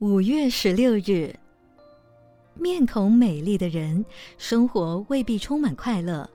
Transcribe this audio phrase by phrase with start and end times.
[0.00, 1.34] 五月十六日，
[2.52, 4.04] 面孔美丽的人，
[4.36, 6.28] 生活未必充满快乐；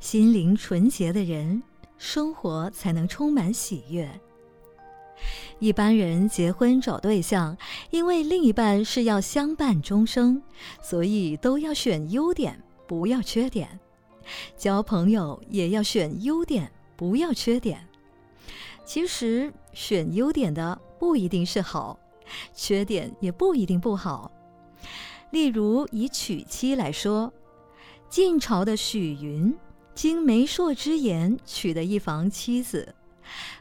[0.00, 1.62] 心灵纯洁的人，
[1.98, 4.08] 生活才能充满喜悦。
[5.58, 7.54] 一般人结婚找对象，
[7.90, 10.42] 因为另一半是要相伴终生，
[10.80, 13.78] 所以都要选优点，不要缺点。
[14.56, 17.86] 交朋友也要选优点，不要缺点。
[18.86, 21.98] 其实选优点的不一定是好。
[22.54, 24.30] 缺点也不一定不好。
[25.30, 27.32] 例如以娶妻来说，
[28.08, 29.54] 晋朝的许云
[29.94, 32.94] 经媒妁之言娶的一房妻子。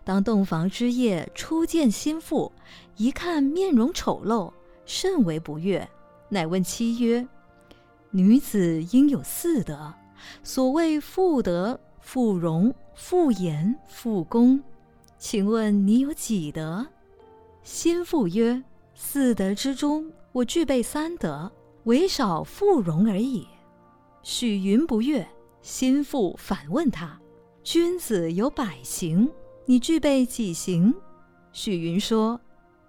[0.03, 2.52] 当洞房之夜初见新妇，
[2.98, 4.53] 一看面容丑陋，
[4.86, 5.89] 甚为不悦，
[6.30, 7.27] 乃问妻曰
[8.11, 9.91] ：“女子应有四德，
[10.44, 14.61] 所谓妇德、妇容、妇颜、妇功，
[15.17, 16.86] 请问你有几德？”
[17.65, 21.51] 心腹曰：“四德之中，我具备三德，
[21.85, 23.47] 唯少妇容而已。”
[24.22, 25.27] 许云不悦，
[25.63, 27.19] 心腹反问他
[27.63, 29.27] ：“君子有百行，
[29.66, 30.94] 你具备几行？”
[31.52, 32.39] 许云说：“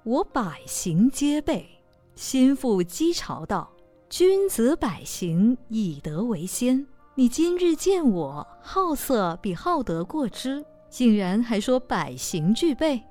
[0.05, 1.66] 我百行皆备。”
[2.14, 3.72] 心腹讥嘲道
[4.11, 6.86] ：“君子百行，以德为先。
[7.14, 13.02] 你今日见我好色比好德过之，竟然还说百行具备。”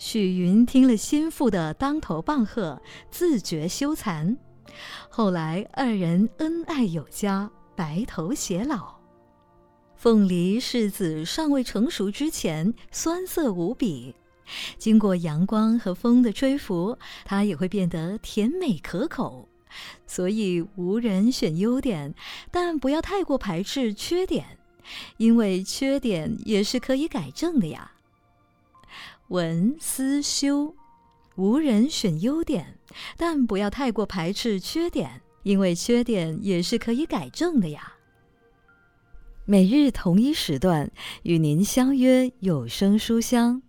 [0.00, 4.34] 许云听了心腹的当头棒喝，自觉羞惭。
[5.10, 8.94] 后来二人恩爱有加，白头偕老。
[9.96, 14.14] 凤梨柿子尚未成熟之前，酸涩无比；
[14.78, 19.46] 经过阳光和风的吹拂，它也会变得甜美可口。
[20.06, 22.14] 所以无人选优点，
[22.50, 24.46] 但不要太过排斥缺点，
[25.18, 27.92] 因为缺点也是可以改正的呀。
[29.30, 30.74] 文思修，
[31.36, 32.76] 无人选优点，
[33.16, 37.92] 但不要太过排斥缺点，因为缺点也是可以改正的呀。
[39.44, 40.90] 每日同一时段
[41.22, 43.62] 与您相约有声书香。